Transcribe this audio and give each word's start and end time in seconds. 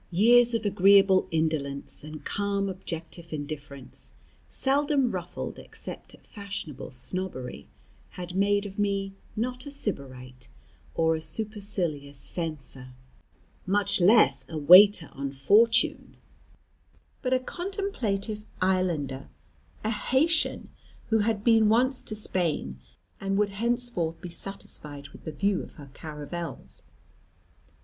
Years 0.09 0.55
of 0.55 0.65
agreeable 0.65 1.27
indolence, 1.29 2.03
and 2.03 2.25
calm 2.25 2.69
objective 2.69 3.31
indifference, 3.31 4.13
seldom 4.47 5.11
ruffled 5.11 5.59
except 5.59 6.15
at 6.15 6.25
fashionable 6.25 6.89
snobbery, 6.89 7.67
had 8.09 8.33
made 8.35 8.65
of 8.65 8.79
me 8.79 9.13
not 9.35 9.67
a 9.67 9.69
Sybarite, 9.69 10.47
or 10.95 11.13
a 11.15 11.21
supercilious 11.21 12.17
censor, 12.17 12.93
much 13.67 14.01
less 14.01 14.43
a 14.49 14.57
waiter 14.57 15.11
on 15.13 15.29
fortune, 15.29 16.17
but 17.21 17.31
a 17.31 17.37
contemplative 17.39 18.43
islander, 18.59 19.29
a 19.83 19.91
Haytian 19.91 20.69
who 21.11 21.19
had 21.19 21.43
been 21.43 21.69
once 21.69 22.01
to 22.01 22.15
Spain, 22.15 22.79
and 23.19 23.37
would 23.37 23.49
henceforth 23.49 24.19
be 24.19 24.29
satisfied 24.29 25.09
with 25.09 25.25
the 25.25 25.31
view 25.31 25.61
of 25.61 25.75
her 25.75 25.91
caravels. 25.93 26.81